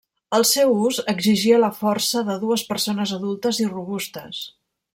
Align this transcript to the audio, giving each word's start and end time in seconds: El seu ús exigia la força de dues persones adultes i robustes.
El 0.35 0.43
seu 0.51 0.71
ús 0.85 0.97
exigia 1.13 1.59
la 1.63 1.69
força 1.81 2.23
de 2.31 2.37
dues 2.45 2.63
persones 2.71 3.13
adultes 3.19 3.61
i 3.67 3.69
robustes. 3.77 4.41